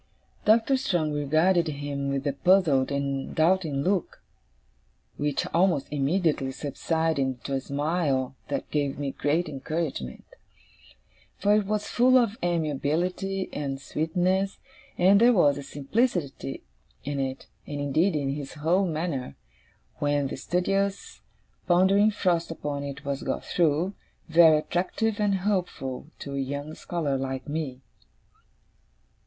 Doctor 0.45 0.77
Strong 0.77 1.13
regarded 1.13 1.67
him 1.67 2.09
with 2.09 2.25
a 2.25 2.33
puzzled 2.33 2.91
and 2.91 3.35
doubting 3.35 3.83
look, 3.83 4.19
which 5.17 5.45
almost 5.53 5.87
immediately 5.91 6.51
subsided 6.51 7.21
into 7.21 7.53
a 7.53 7.61
smile 7.61 8.35
that 8.47 8.71
gave 8.71 8.97
me 8.97 9.11
great 9.11 9.47
encouragement; 9.47 10.23
for 11.37 11.53
it 11.53 11.67
was 11.67 11.85
full 11.87 12.17
of 12.17 12.35
amiability 12.43 13.47
and 13.53 13.79
sweetness, 13.79 14.57
and 14.97 15.21
there 15.21 15.33
was 15.33 15.55
a 15.59 15.61
simplicity 15.61 16.63
in 17.03 17.19
it, 17.19 17.45
and 17.67 17.79
indeed 17.79 18.15
in 18.15 18.33
his 18.33 18.53
whole 18.55 18.87
manner, 18.87 19.35
when 19.99 20.25
the 20.29 20.35
studious, 20.35 21.21
pondering 21.67 22.09
frost 22.09 22.49
upon 22.49 22.81
it 22.83 23.05
was 23.05 23.21
got 23.21 23.45
through, 23.45 23.93
very 24.27 24.57
attractive 24.57 25.19
and 25.19 25.35
hopeful 25.45 26.07
to 26.17 26.33
a 26.33 26.39
young 26.39 26.73
scholar 26.73 27.19
like 27.19 27.47
me. 27.47 27.81